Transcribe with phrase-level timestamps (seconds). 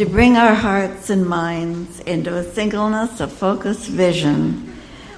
[0.00, 4.74] to bring our hearts and minds into a singleness of focused vision.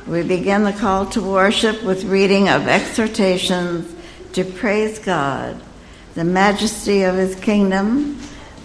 [0.08, 3.94] We begin the call to worship with reading of exhortations
[4.32, 5.62] to praise God,
[6.14, 8.16] the majesty of his kingdom,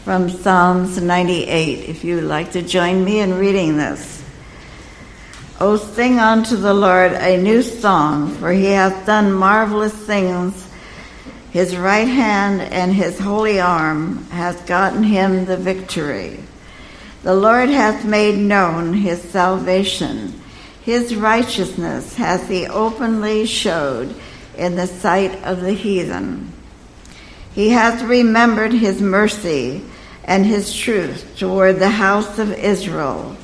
[0.04, 1.88] from Psalms 98.
[1.88, 4.26] If you would like to join me in reading this.
[5.60, 10.67] O sing unto the Lord a new song, for he hath done marvelous things
[11.58, 16.38] his right hand and his holy arm hath gotten him the victory.
[17.24, 20.40] The Lord hath made known his salvation.
[20.84, 24.16] His righteousness hath he openly showed
[24.56, 26.54] in the sight of the heathen.
[27.56, 29.82] He hath remembered his mercy
[30.26, 33.36] and his truth toward the house of Israel.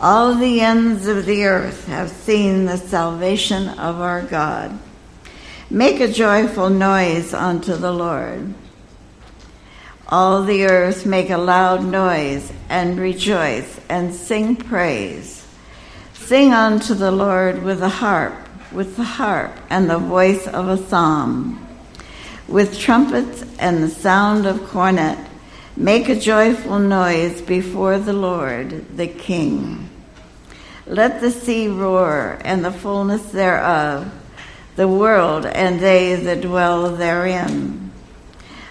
[0.00, 4.78] All the ends of the earth have seen the salvation of our God.
[5.70, 8.54] Make a joyful noise unto the Lord.
[10.08, 15.46] All the earth make a loud noise and rejoice and sing praise.
[16.14, 20.78] Sing unto the Lord with the harp, with the harp and the voice of a
[20.78, 21.66] psalm.
[22.48, 25.18] With trumpets and the sound of cornet,
[25.76, 29.90] make a joyful noise before the Lord, the King.
[30.86, 34.10] Let the sea roar and the fullness thereof
[34.78, 37.90] the world and they that dwell therein.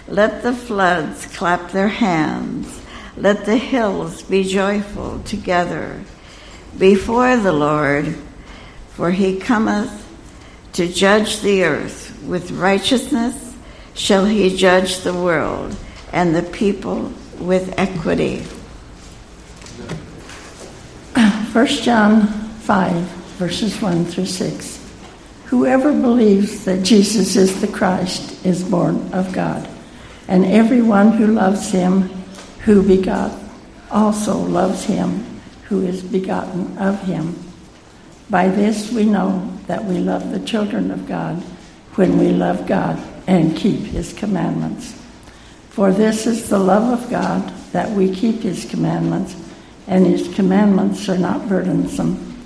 [0.08, 2.80] Let the floods clap their hands.
[3.14, 6.02] Let the hills be joyful together
[6.78, 8.16] before the Lord,
[8.88, 10.06] for he cometh
[10.72, 12.18] to judge the earth.
[12.24, 13.54] With righteousness
[13.92, 15.76] shall he judge the world
[16.10, 18.44] and the people with equity.
[21.52, 22.28] 1 John
[22.64, 22.94] 5,
[23.36, 24.77] verses 1 through 6.
[25.48, 29.66] Whoever believes that Jesus is the Christ is born of God,
[30.28, 32.02] and everyone who loves him
[32.64, 33.32] who begot
[33.90, 35.24] also loves him
[35.64, 37.34] who is begotten of him.
[38.28, 41.42] By this we know that we love the children of God
[41.94, 44.92] when we love God and keep his commandments.
[45.70, 49.34] For this is the love of God that we keep his commandments,
[49.86, 52.36] and his commandments are not burdensome,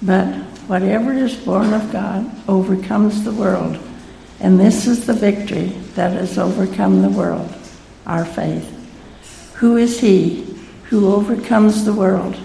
[0.00, 3.78] but Whatever is born of God overcomes the world.
[4.40, 7.54] And this is the victory that has overcome the world,
[8.04, 8.72] our faith.
[9.54, 10.44] Who is he
[10.84, 12.36] who overcomes the world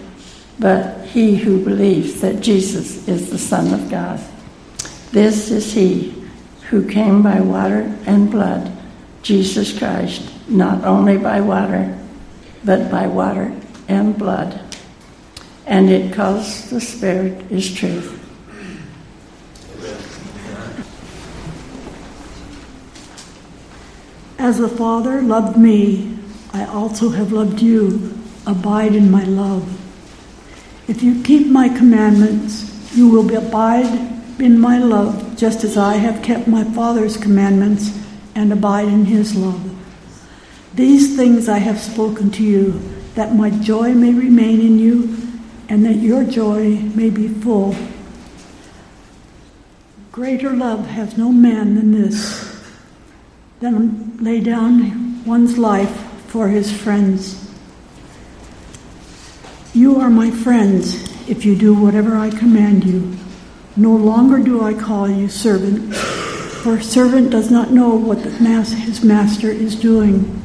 [0.59, 4.22] but he who believes that Jesus is the Son of God?
[5.12, 6.14] This is he
[6.70, 8.72] who came by water and blood,
[9.24, 11.98] Jesus Christ, not only by water,
[12.64, 13.52] but by water
[13.88, 14.71] and blood
[15.66, 18.18] and it calls the Spirit is truth.
[24.38, 26.18] As the Father loved me,
[26.52, 28.18] I also have loved you.
[28.48, 29.64] Abide in my love.
[30.88, 33.86] If you keep my commandments, you will abide
[34.42, 37.98] in my love, just as I have kept my Father's commandments
[38.34, 39.62] and abide in his love.
[40.74, 42.82] These things I have spoken to you,
[43.14, 45.21] that my joy may remain in you
[45.72, 47.74] and that your joy may be full.
[50.12, 52.62] Greater love has no man than this,
[53.62, 55.96] than lay down one's life
[56.28, 57.50] for his friends.
[59.74, 63.16] You are my friends if you do whatever I command you.
[63.78, 69.06] No longer do I call you servant, for a servant does not know what his
[69.06, 70.42] master is doing.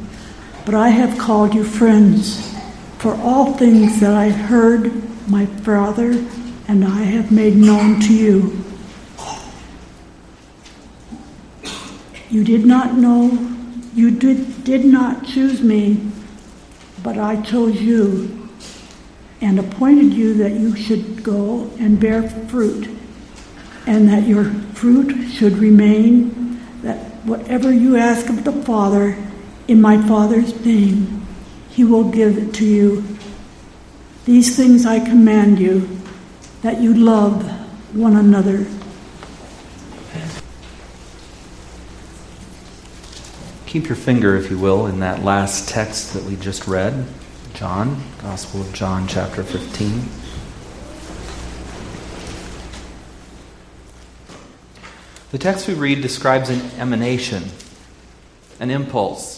[0.65, 2.56] But I have called you friends,
[2.99, 4.91] for all things that I heard
[5.29, 6.11] my Father
[6.67, 8.63] and I have made known to you.
[12.29, 13.31] You did not know,
[13.93, 16.11] you did, did not choose me,
[17.03, 18.49] but I chose you
[19.41, 22.89] and appointed you that you should go and bear fruit,
[23.85, 29.15] and that your fruit should remain, that whatever you ask of the Father
[29.67, 31.26] in my Father's name,
[31.77, 33.03] he will give it to you.
[34.25, 35.87] These things I command you,
[36.63, 37.43] that you love
[37.95, 38.65] one another.
[43.67, 47.05] Keep your finger, if you will, in that last text that we just read
[47.53, 50.01] John, Gospel of John, chapter 15.
[55.29, 57.43] The text we read describes an emanation,
[58.59, 59.36] an impulse,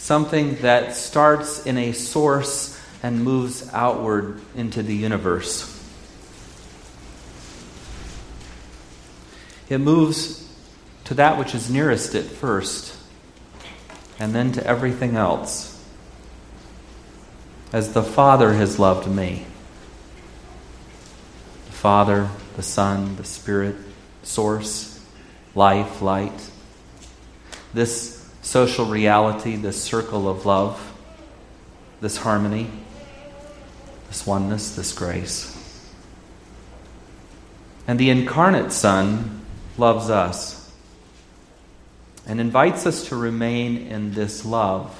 [0.00, 5.66] something that starts in a source and moves outward into the universe.
[9.68, 10.50] It moves
[11.04, 12.96] to that which is nearest it first,
[14.18, 15.78] and then to everything else.
[17.72, 19.46] as the Father has loved me.
[21.66, 23.76] The Father, the Son, the Spirit,
[24.22, 25.04] source,
[25.54, 26.50] life, light.
[27.72, 28.19] This
[28.50, 30.92] social reality, this circle of love,
[32.00, 32.68] this harmony,
[34.08, 35.56] this oneness, this grace.
[37.86, 39.46] And the incarnate Son
[39.78, 40.68] loves us
[42.26, 44.98] and invites us to remain in this love.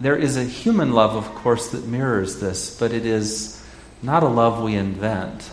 [0.00, 3.60] There is a human love, of course, that mirrors this, but it is
[4.00, 5.50] not a love we invent.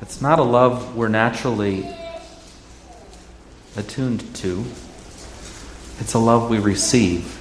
[0.00, 1.84] It's not a love we're naturally
[3.76, 4.64] attuned to.
[6.00, 7.40] It's a love we receive.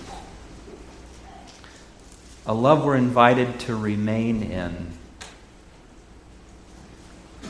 [2.46, 4.94] A love we're invited to remain in.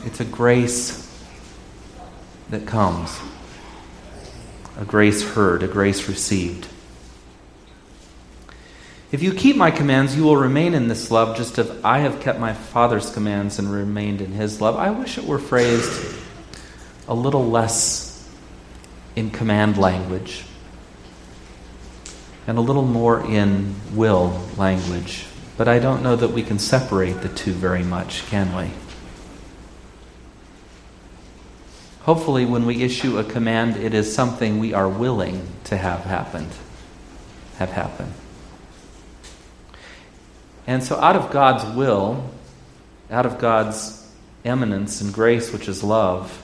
[0.04, 1.00] It's a grace
[2.50, 3.18] that comes
[4.78, 6.66] a grace heard, a grace received.
[9.12, 12.20] If you keep my commands, you will remain in this love, just as I have
[12.20, 14.74] kept my Father's commands and remained in his love.
[14.76, 16.16] I wish it were phrased
[17.06, 18.03] a little less
[19.16, 20.44] in command language
[22.46, 25.26] and a little more in will language.
[25.56, 28.70] But I don't know that we can separate the two very much, can we?
[32.02, 36.50] Hopefully, when we issue a command, it is something we are willing to have happened,
[37.56, 38.12] have happen.
[40.66, 42.30] And so, out of God's will,
[43.10, 44.06] out of God's
[44.44, 46.43] eminence and grace, which is love,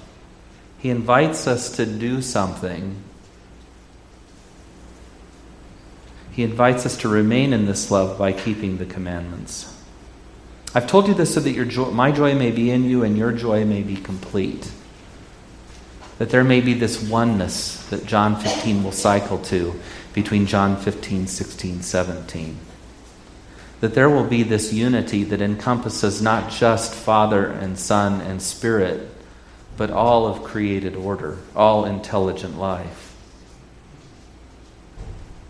[0.81, 3.03] He invites us to do something.
[6.33, 9.77] He invites us to remain in this love by keeping the commandments.
[10.75, 13.19] I've told you this so that your joy, my joy may be in you and
[13.19, 14.71] your joy may be complete
[16.21, 19.81] that there may be this oneness that John 15 will cycle to
[20.13, 22.59] between John 15, 16, 17.
[23.81, 29.09] That there will be this unity that encompasses not just Father and Son and Spirit,
[29.81, 33.17] but all of created order, all intelligent life.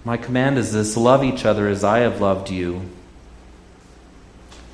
[0.05, 2.83] My command is this love each other as I have loved you.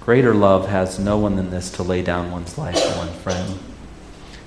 [0.02, 3.58] Greater love has no one than this to lay down one's life for one friend.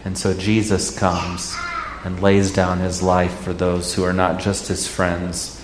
[0.05, 1.57] And so Jesus comes
[2.03, 5.59] and lays down his life for those who are not just his friends,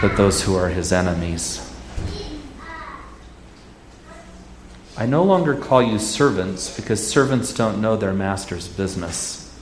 [0.00, 1.69] but those who are his enemies.
[5.00, 9.58] I no longer call you servants because servants don't know their master's business.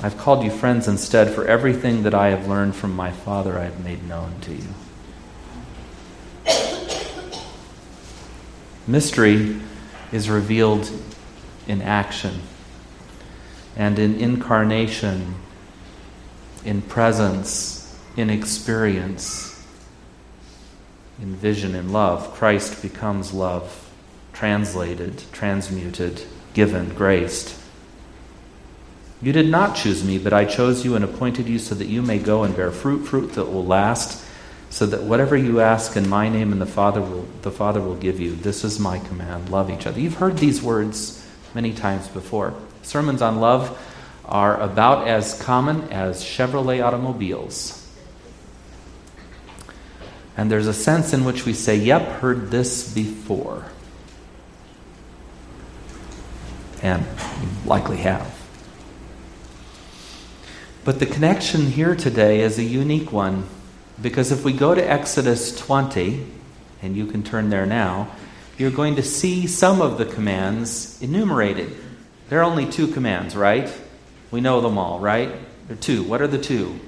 [0.00, 3.64] I've called you friends instead, for everything that I have learned from my Father I
[3.64, 4.68] have made known to you.
[8.86, 9.56] Mystery
[10.12, 10.88] is revealed
[11.66, 12.42] in action
[13.76, 15.34] and in incarnation,
[16.64, 19.66] in presence, in experience,
[21.20, 22.32] in vision, in love.
[22.34, 23.86] Christ becomes love,
[24.38, 26.22] translated, transmuted,
[26.54, 27.60] given, graced.
[29.20, 32.02] You did not choose me, but I chose you and appointed you so that you
[32.02, 34.24] may go and bear fruit, fruit that will last,
[34.70, 37.96] so that whatever you ask in my name and the Father will the Father will
[37.96, 38.36] give you.
[38.36, 39.48] This is my command.
[39.48, 39.98] Love each other.
[39.98, 42.54] You've heard these words many times before.
[42.82, 43.76] Sermons on love
[44.24, 47.74] are about as common as Chevrolet automobiles.
[50.36, 53.64] And there's a sense in which we say, yep, heard this before.
[56.82, 57.04] And
[57.64, 58.34] likely have.
[60.84, 63.46] But the connection here today is a unique one
[64.00, 66.24] because if we go to Exodus 20,
[66.82, 68.08] and you can turn there now,
[68.56, 71.76] you're going to see some of the commands enumerated.
[72.28, 73.72] There are only two commands, right?
[74.30, 75.28] We know them all, right?
[75.66, 76.02] There are two.
[76.04, 76.78] What are the two?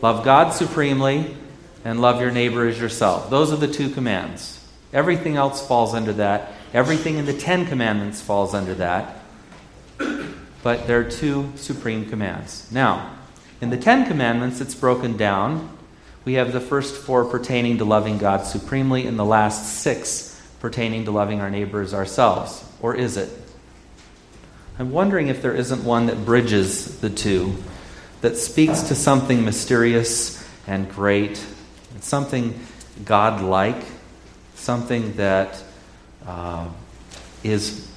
[0.00, 1.36] Love God supremely
[1.84, 3.30] and love your neighbor as yourself.
[3.30, 4.60] Those are the two commands.
[4.92, 6.52] Everything else falls under that.
[6.74, 9.20] Everything in the Ten Commandments falls under that.
[10.64, 12.70] But there are two supreme commands.
[12.72, 13.14] Now,
[13.60, 15.70] in the Ten Commandments, it's broken down.
[16.24, 21.04] We have the first four pertaining to loving God supremely, and the last six pertaining
[21.04, 22.64] to loving our neighbors ourselves.
[22.82, 23.30] Or is it?
[24.78, 27.54] I'm wondering if there isn't one that bridges the two,
[28.22, 31.44] that speaks to something mysterious and great,
[32.00, 32.58] something
[33.04, 33.84] God-like,
[34.56, 35.62] something that
[36.26, 36.68] uh,
[37.42, 37.88] is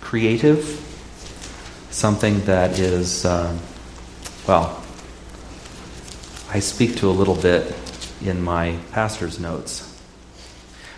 [0.00, 0.64] creative,
[1.90, 3.56] something that is, uh,
[4.46, 4.82] well,
[6.50, 7.74] I speak to a little bit
[8.22, 9.86] in my pastor's notes.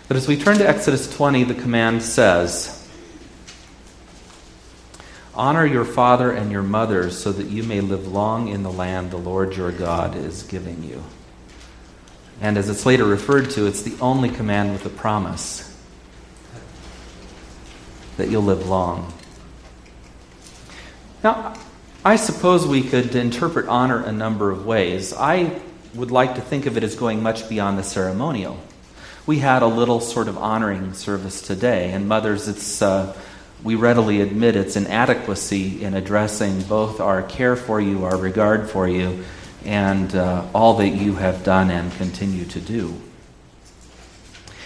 [0.07, 2.79] But as we turn to Exodus 20, the command says,
[5.35, 9.09] Honor your father and your mother so that you may live long in the land
[9.09, 11.03] the Lord your God is giving you.
[12.41, 15.72] And as it's later referred to, it's the only command with a promise
[18.17, 19.13] that you'll live long.
[21.23, 21.55] Now,
[22.05, 25.13] I suppose we could interpret honor a number of ways.
[25.13, 25.61] I
[25.93, 28.59] would like to think of it as going much beyond the ceremonial.
[29.25, 33.15] We had a little sort of honoring service today, and mothers, it's uh,
[33.63, 38.85] we readily admit its inadequacy in addressing both our care for you, our regard for
[38.85, 39.23] you,
[39.63, 42.93] and uh, all that you have done and continue to do.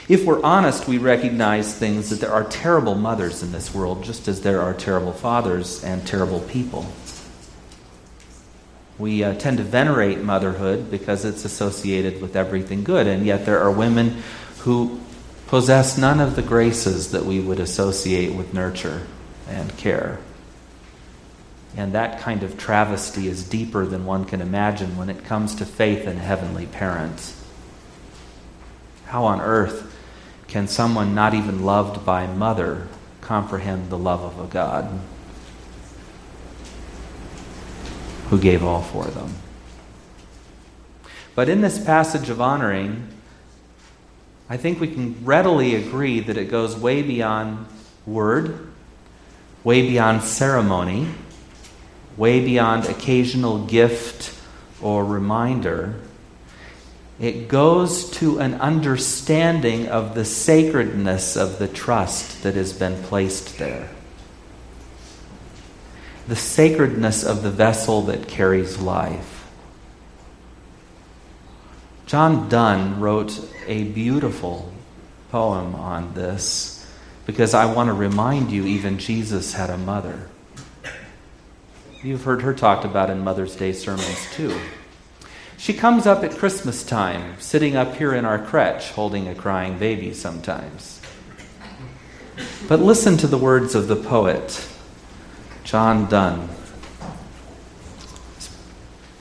[0.07, 4.29] If we're honest, we recognize things that there are terrible mothers in this world, just
[4.29, 6.85] as there are terrible fathers and terrible people.
[8.97, 13.59] We uh, tend to venerate motherhood because it's associated with everything good, and yet there
[13.59, 14.23] are women
[14.59, 14.99] who
[15.47, 19.05] possess none of the graces that we would associate with nurture
[19.49, 20.19] and care.
[21.75, 25.65] And that kind of travesty is deeper than one can imagine when it comes to
[25.65, 27.39] faith in heavenly parents.
[29.05, 29.86] How on earth
[30.47, 32.87] can someone not even loved by mother
[33.21, 34.99] comprehend the love of a God
[38.29, 39.35] who gave all for them?
[41.35, 43.07] But in this passage of honoring,
[44.49, 47.67] I think we can readily agree that it goes way beyond
[48.05, 48.69] word,
[49.63, 51.07] way beyond ceremony,
[52.15, 54.33] way beyond occasional gift
[54.81, 55.99] or reminder.
[57.19, 63.57] It goes to an understanding of the sacredness of the trust that has been placed
[63.57, 63.89] there.
[66.27, 69.47] The sacredness of the vessel that carries life.
[72.05, 74.71] John Donne wrote a beautiful
[75.31, 76.87] poem on this
[77.25, 80.29] because I want to remind you, even Jesus had a mother.
[82.03, 84.57] You've heard her talked about in Mother's Day sermons too.
[85.57, 89.79] She comes up at Christmas time, sitting up here in our crèche, holding a crying
[89.79, 91.01] baby sometimes.
[92.67, 94.67] But listen to the words of the poet,
[95.63, 96.49] John Donne.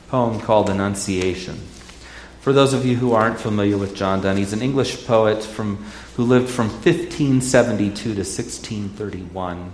[0.09, 1.57] poem called Annunciation.
[2.41, 5.85] For those of you who aren't familiar with John Donne, he's an English poet from,
[6.15, 9.73] who lived from 1572 to 1631,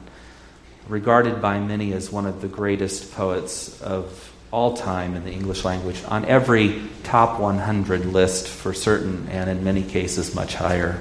[0.88, 5.64] regarded by many as one of the greatest poets of all time in the English
[5.64, 11.00] language, on every top 100 list for certain, and in many cases much higher.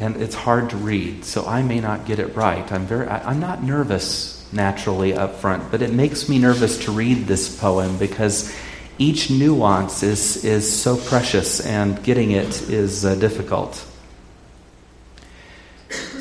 [0.00, 2.70] And it's hard to read, so I may not get it right.
[2.70, 6.92] I'm very I, I'm not nervous naturally up front, but it makes me nervous to
[6.92, 8.54] read this poem because
[8.98, 13.84] each nuance is, is so precious and getting it is uh, difficult.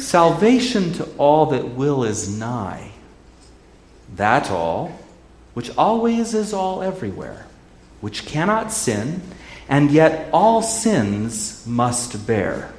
[0.06, 2.92] Salvation to all that will is nigh,
[4.16, 4.92] that all,
[5.56, 7.48] which always is all everywhere,
[8.02, 9.24] which cannot sin,
[9.68, 12.72] and yet all sins must bear,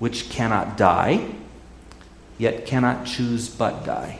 [0.00, 1.24] which cannot die,
[2.38, 4.18] yet cannot choose but die.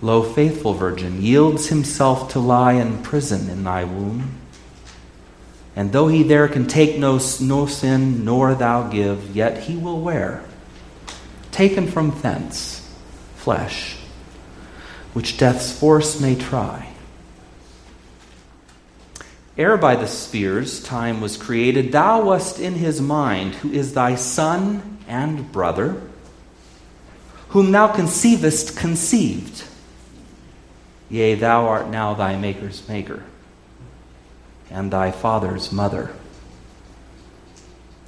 [0.00, 4.39] Lo, faithful virgin, yields himself to lie in prison in thy womb.
[5.80, 9.98] And though he there can take no, no sin, nor thou give, yet he will
[9.98, 10.44] wear,
[11.52, 12.86] taken from thence,
[13.36, 13.96] flesh,
[15.14, 16.92] which death's force may try.
[19.56, 24.16] Ere by the spheres time was created, thou wast in his mind, who is thy
[24.16, 26.02] son and brother,
[27.48, 29.64] whom thou conceivest conceived.
[31.08, 33.22] Yea, thou art now thy Maker's Maker,
[34.70, 36.10] and thy Father's mother.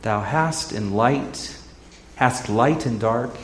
[0.02, 1.56] Thou hast in light,
[2.16, 3.34] hast light in dark,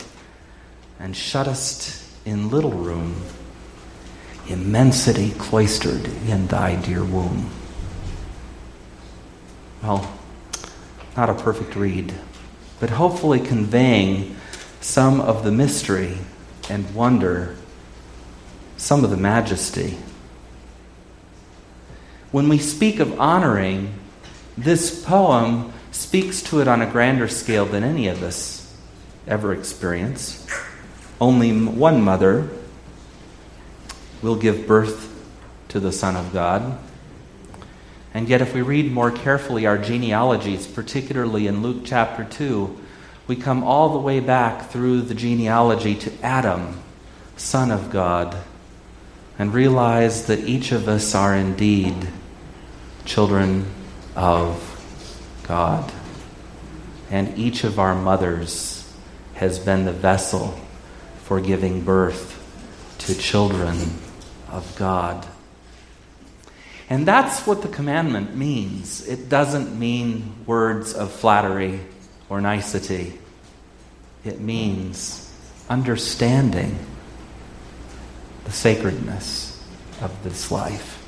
[0.99, 3.15] and shuttest in little room
[4.49, 7.49] immensity cloistered in thy dear womb.
[9.83, 10.11] Well,
[11.15, 12.13] not a perfect read,
[12.79, 14.35] but hopefully conveying
[14.81, 16.17] some of the mystery
[16.69, 17.55] and wonder
[18.77, 19.97] some of the majesty.
[22.31, 23.93] When we speak of honoring,
[24.55, 28.71] this poem speaks to it on a grander scale than any of us
[29.25, 30.45] ever experience.
[31.19, 32.49] Only one mother
[34.21, 35.07] will give birth
[35.69, 36.77] to the Son of God.
[38.13, 42.79] And yet, if we read more carefully our genealogies, particularly in Luke chapter 2,
[43.27, 46.79] we come all the way back through the genealogy to Adam,
[47.37, 48.37] Son of God,
[49.39, 51.95] and realize that each of us are indeed
[53.05, 53.65] children
[54.13, 54.75] of
[55.47, 55.89] God.
[57.09, 58.93] And each of our mothers
[59.35, 60.59] has been the vessel
[61.23, 62.35] for giving birth
[62.99, 63.77] to children
[64.51, 65.25] of God.
[66.89, 69.07] And that's what the commandment means.
[69.07, 71.79] It doesn't mean words of flattery
[72.27, 73.17] or nicety,
[74.25, 75.33] it means
[75.69, 76.77] understanding
[78.49, 79.63] the sacredness
[80.01, 81.07] of this life,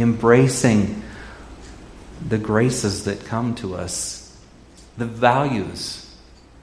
[0.00, 1.00] embracing
[2.28, 4.36] the graces that come to us,
[4.98, 6.12] the values,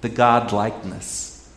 [0.01, 1.49] the God likeness.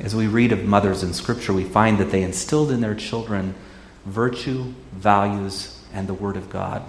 [0.00, 3.56] As we read of mothers in Scripture, we find that they instilled in their children
[4.04, 6.84] virtue, values, and the Word of God.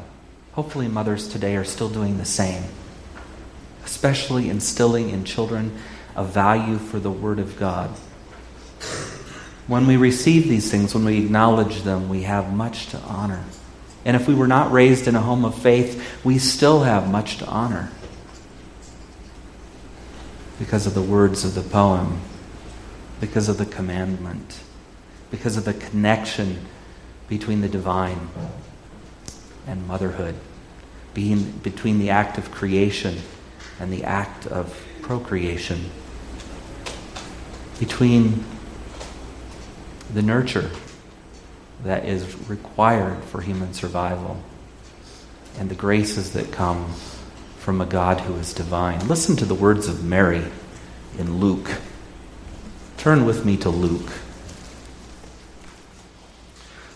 [0.51, 2.63] Hopefully, mothers today are still doing the same,
[3.83, 5.75] especially instilling in children
[6.15, 7.89] a value for the Word of God.
[9.67, 13.43] When we receive these things, when we acknowledge them, we have much to honor.
[14.05, 17.37] And if we were not raised in a home of faith, we still have much
[17.37, 17.91] to honor
[20.59, 22.21] because of the words of the poem,
[23.19, 24.59] because of the commandment,
[25.31, 26.59] because of the connection
[27.27, 28.29] between the divine
[29.67, 30.35] and motherhood,
[31.13, 33.17] being between the act of creation
[33.79, 35.89] and the act of procreation,
[37.79, 38.43] between
[40.13, 40.69] the nurture
[41.83, 44.41] that is required for human survival
[45.57, 46.93] and the graces that come
[47.59, 49.07] from a God who is divine.
[49.07, 50.43] Listen to the words of Mary
[51.17, 51.71] in Luke.
[52.97, 54.11] Turn with me to Luke.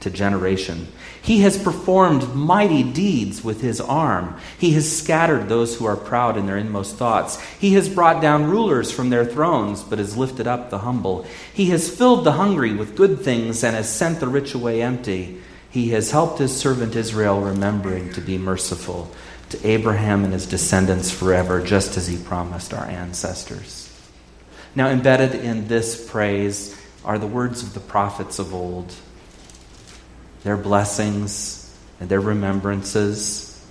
[0.00, 0.88] to generation.
[1.22, 4.38] He has performed mighty deeds with his arm.
[4.58, 7.40] He has scattered those who are proud in their inmost thoughts.
[7.58, 11.26] He has brought down rulers from their thrones, but has lifted up the humble.
[11.52, 15.40] He has filled the hungry with good things and has sent the rich away empty.
[15.70, 19.10] He has helped his servant Israel, remembering to be merciful
[19.50, 23.86] to Abraham and his descendants forever, just as he promised our ancestors.
[24.74, 28.94] Now, embedded in this praise are the words of the prophets of old,
[30.42, 33.64] their blessings and their remembrances,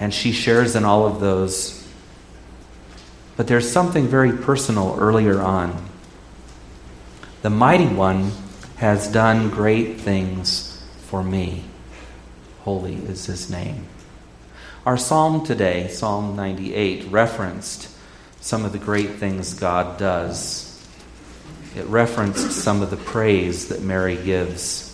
[0.00, 1.86] and she shares in all of those.
[3.36, 5.88] But there's something very personal earlier on.
[7.42, 8.32] The mighty one
[8.76, 11.64] has done great things for me.
[12.60, 13.86] Holy is his name.
[14.86, 17.90] Our psalm today, Psalm 98, referenced
[18.40, 20.70] some of the great things God does.
[21.74, 24.93] It referenced some of the praise that Mary gives.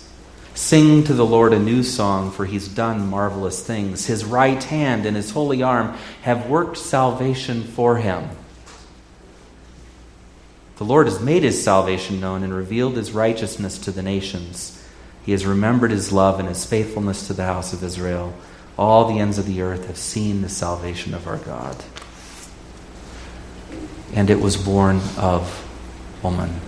[0.55, 4.07] Sing to the Lord a new song, for he's done marvelous things.
[4.07, 8.29] His right hand and his holy arm have worked salvation for him.
[10.77, 14.83] The Lord has made his salvation known and revealed his righteousness to the nations.
[15.25, 18.35] He has remembered his love and his faithfulness to the house of Israel.
[18.79, 21.85] All the ends of the earth have seen the salvation of our God.
[24.15, 25.67] And it was born of
[26.23, 26.61] woman.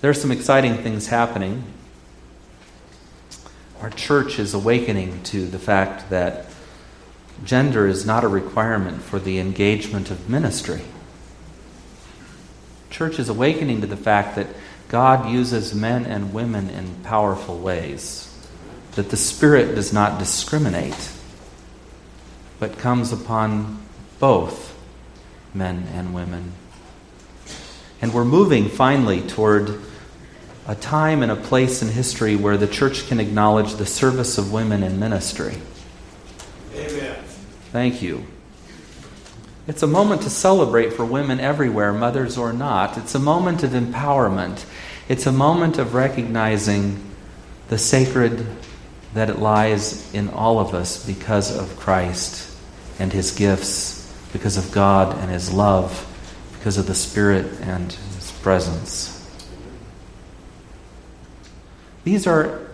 [0.00, 1.64] There are some exciting things happening.
[3.80, 6.46] Our church is awakening to the fact that
[7.44, 10.82] gender is not a requirement for the engagement of ministry
[12.96, 14.46] church is awakening to the fact that
[14.88, 18.34] God uses men and women in powerful ways,
[18.92, 21.10] that the Spirit does not discriminate,
[22.58, 23.82] but comes upon
[24.18, 24.78] both
[25.52, 26.52] men and women.
[28.00, 29.78] And we're moving finally toward
[30.66, 34.52] a time and a place in history where the church can acknowledge the service of
[34.52, 35.54] women in ministry.
[36.74, 37.16] Amen.
[37.72, 38.26] Thank you.
[39.68, 42.98] It's a moment to celebrate for women everywhere, mothers or not.
[42.98, 44.64] It's a moment of empowerment.
[45.08, 47.02] It's a moment of recognizing
[47.68, 48.46] the sacred
[49.14, 52.54] that it lies in all of us because of Christ
[52.98, 56.06] and his gifts, because of God and his love,
[56.58, 59.15] because of the Spirit and his presence.
[62.06, 62.64] These are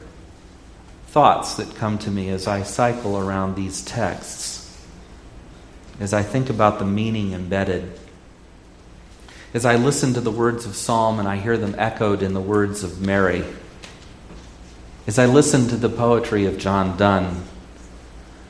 [1.07, 4.87] thoughts that come to me as I cycle around these texts
[5.99, 7.99] as I think about the meaning embedded,
[9.55, 12.43] as I listen to the words of Psalm and I hear them echoed in the
[12.43, 13.43] words of Mary,
[15.07, 17.43] as I listen to the poetry of John Donne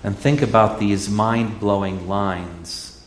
[0.03, 3.01] and think about these mind blowing lines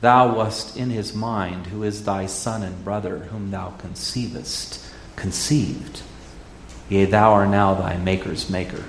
[0.00, 6.02] Thou wast in his mind, who is thy son and brother, whom thou conceivest, conceived.
[6.88, 8.84] Yea, thou art now thy Maker's Maker,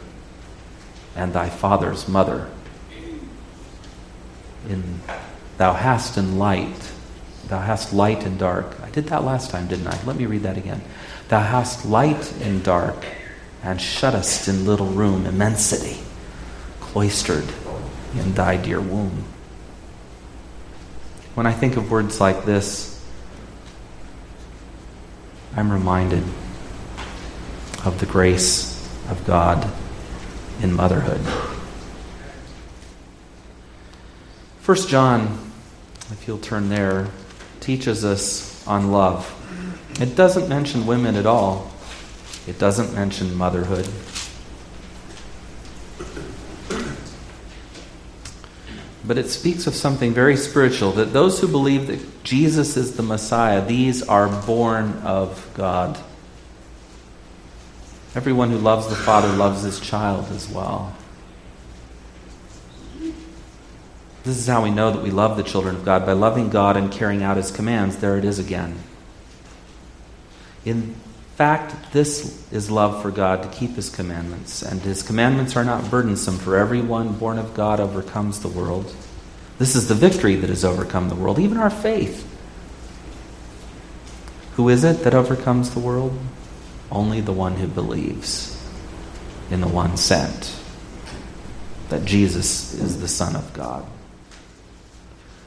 [1.15, 2.49] and thy Father's mother.
[4.69, 4.99] In,
[5.57, 6.91] thou hast in light,
[7.47, 8.79] thou hast light and dark.
[8.83, 10.03] I did that last time, didn't I?
[10.03, 10.81] Let me read that again.
[11.29, 13.03] Thou hast light in dark,
[13.63, 15.99] and shuttest in little room immensity,
[16.79, 17.51] cloistered
[18.15, 19.23] in thy dear womb.
[21.33, 23.03] When I think of words like this,
[25.55, 26.23] I'm reminded
[27.87, 29.65] of the grace of God
[30.61, 31.21] in motherhood.
[34.59, 35.51] First John,
[36.11, 37.07] if you'll turn there,
[37.61, 39.33] teaches us on love.
[40.01, 41.71] It doesn't mention women at all.
[42.45, 43.87] It doesn't mention motherhood.
[49.05, 53.03] But it speaks of something very spiritual that those who believe that Jesus is the
[53.03, 55.97] Messiah, these are born of God.
[58.17, 60.91] Everyone who loves the Father loves his child as well.
[64.23, 66.77] This is how we know that we love the children of God by loving God
[66.77, 67.97] and carrying out his commands.
[67.97, 68.79] There it is again.
[70.65, 70.95] In
[71.35, 75.91] fact, this is love for God to keep his commandments, and his commandments are not
[75.91, 78.95] burdensome, for everyone born of God overcomes the world.
[79.59, 82.27] This is the victory that has overcome the world, even our faith.
[84.55, 86.17] Who is it that overcomes the world?
[86.91, 88.53] Only the one who believes
[89.49, 90.55] in the one sent,
[91.89, 93.85] that Jesus is the Son of God.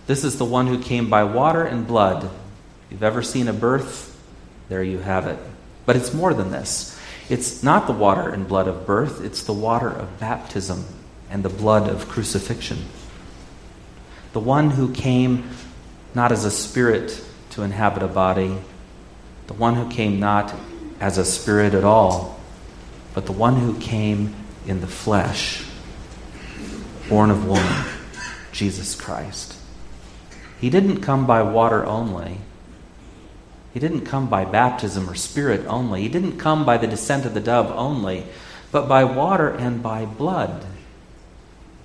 [0.07, 2.25] This is the one who came by water and blood.
[2.25, 4.19] If you've ever seen a birth,
[4.69, 5.39] there you have it.
[5.87, 6.99] But it's more than this.
[7.29, 10.85] It's not the water and blood of birth, it's the water of baptism
[11.31, 12.79] and the blood of crucifixion.
[14.33, 15.49] The one who came
[16.15, 18.59] not as a spirit to inhabit a body,
[19.47, 20.53] the one who came not
[21.01, 22.39] as a spirit at all,
[23.15, 24.35] but the one who came
[24.67, 25.65] in the flesh,
[27.09, 27.87] born of woman,
[28.53, 29.57] Jesus Christ.
[30.61, 32.39] He didn't come by water only.
[33.73, 36.03] He didn't come by baptism or spirit only.
[36.03, 38.27] He didn't come by the descent of the dove only,
[38.71, 40.67] but by water and by blood,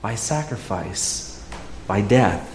[0.01, 1.43] by sacrifice,
[1.87, 2.51] by death.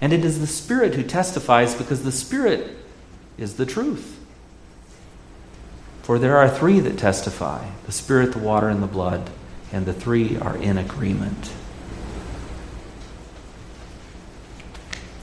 [0.00, 2.76] And it is the Spirit who testifies because the Spirit
[3.38, 4.13] is the truth.
[6.04, 9.30] For there are three that testify the Spirit, the water, and the blood,
[9.72, 11.50] and the three are in agreement.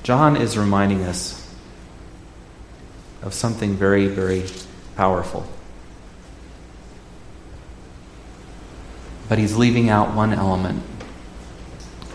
[0.01, 1.55] John is reminding us
[3.21, 4.45] of something very, very
[4.95, 5.47] powerful.
[9.29, 10.81] But he's leaving out one element,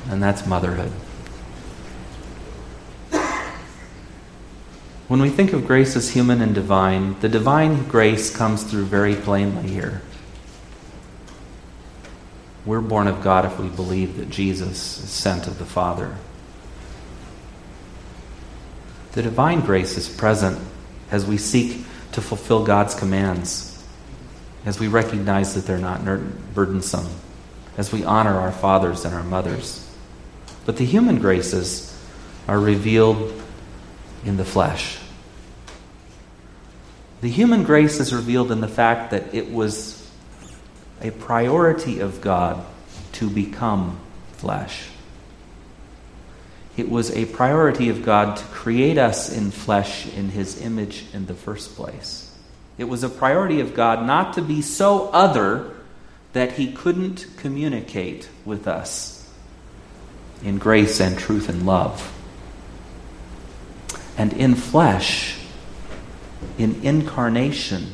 [0.08, 0.90] and that's motherhood.
[5.08, 9.14] When we think of grace as human and divine, the divine grace comes through very
[9.14, 10.02] plainly here.
[12.64, 16.16] We're born of God if we believe that Jesus is sent of the Father.
[19.12, 20.58] The divine grace is present
[21.12, 23.84] as we seek to fulfill God's commands,
[24.64, 26.04] as we recognize that they're not
[26.52, 27.06] burdensome,
[27.76, 29.88] as we honor our fathers and our mothers.
[30.64, 31.96] But the human graces
[32.48, 33.44] are revealed
[34.26, 34.98] in the flesh.
[37.20, 40.10] The human grace is revealed in the fact that it was
[41.00, 42.64] a priority of God
[43.12, 43.98] to become
[44.32, 44.88] flesh.
[46.76, 51.26] It was a priority of God to create us in flesh in His image in
[51.26, 52.36] the first place.
[52.76, 55.72] It was a priority of God not to be so other
[56.34, 59.30] that He couldn't communicate with us
[60.42, 62.12] in grace and truth and love
[64.16, 65.38] and in flesh,
[66.58, 67.92] in incarnation,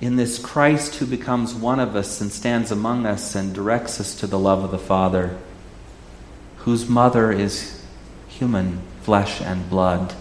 [0.00, 4.14] in this Christ who becomes one of us and stands among us and directs us
[4.16, 5.36] to the love of the Father,
[6.58, 7.84] whose mother is
[8.28, 10.14] human flesh and blood.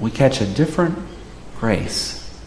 [0.00, 0.98] We catch a different
[1.58, 2.38] grace,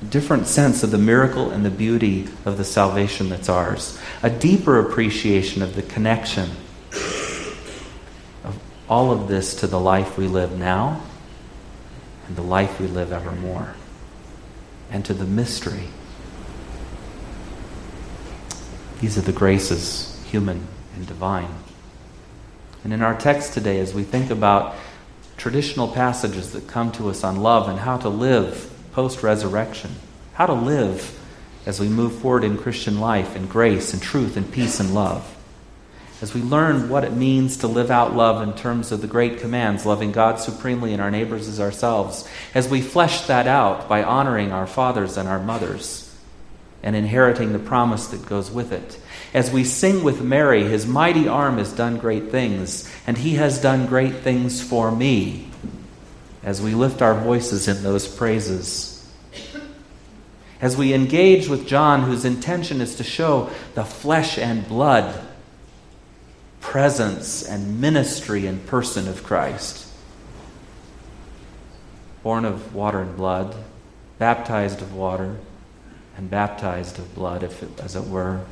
[0.00, 4.30] a different sense of the miracle and the beauty of the salvation that's ours, a
[4.30, 6.50] deeper appreciation of the connection
[8.88, 11.00] all of this to the life we live now
[12.28, 13.74] and the life we live evermore,
[14.90, 15.88] and to the mystery.
[19.00, 21.54] These are the graces, human and divine.
[22.84, 24.74] And in our text today, as we think about
[25.38, 29.90] traditional passages that come to us on love and how to live post resurrection,
[30.34, 31.18] how to live
[31.64, 35.37] as we move forward in Christian life in grace and truth and peace and love
[36.20, 39.38] as we learn what it means to live out love in terms of the great
[39.38, 44.02] commands, loving God supremely and our neighbors as ourselves, as we flesh that out by
[44.02, 46.04] honoring our fathers and our mothers
[46.82, 48.98] and inheriting the promise that goes with it,
[49.34, 53.60] as we sing with Mary, His mighty arm has done great things, and He has
[53.60, 55.50] done great things for me,
[56.42, 58.94] as we lift our voices in those praises.
[60.60, 65.27] As we engage with John, whose intention is to show the flesh and blood
[66.68, 69.90] presence and ministry and person of Christ.
[72.22, 73.56] Born of water and blood,
[74.18, 75.38] baptized of water,
[76.14, 78.44] and baptized of blood, if it, as it were,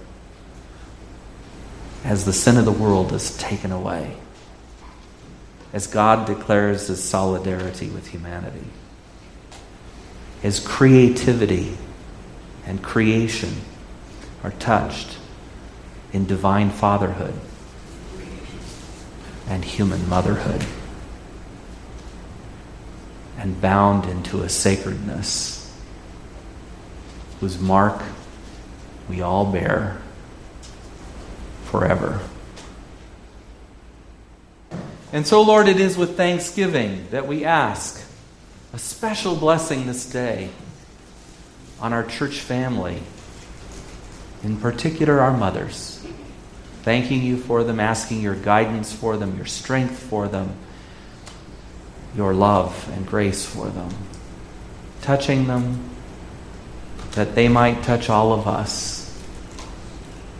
[2.05, 4.17] as the sin of the world is taken away,
[5.75, 8.71] as God declares his solidarity with humanity,
[10.41, 11.77] his creativity
[12.65, 13.57] and creation
[14.43, 15.19] are touched
[16.15, 17.39] in divine fatherhood
[19.49, 20.65] and human motherhood
[23.39, 25.73] and bound into a sacredness
[27.41, 28.03] whose mark
[29.09, 30.01] we all bear
[31.65, 32.21] forever.
[35.13, 38.05] And so, Lord, it is with thanksgiving that we ask
[38.73, 40.51] a special blessing this day
[41.81, 43.03] on our church family,
[44.43, 46.05] in particular our mothers
[46.87, 50.55] thanking you for them, asking your guidance for them, your strength for them,
[52.15, 53.93] your love and grace for them,
[55.03, 55.81] touching them
[57.17, 59.21] that they might touch all of us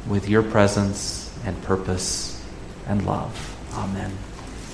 [0.07, 2.41] with your presence and purpose
[2.87, 3.57] and love.
[3.73, 4.17] Amen.